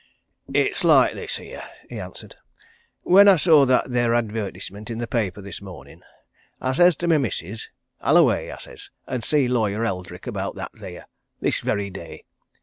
[0.51, 2.35] "It's like this here," he answered.
[3.03, 6.01] "When I saw that there advertisement in the paper this mornin',
[6.73, 10.71] says I to my missus, 'I'll away,' I says, 'an' see Lawyer Eldrick about that
[10.73, 11.05] there,
[11.39, 12.25] this very day!'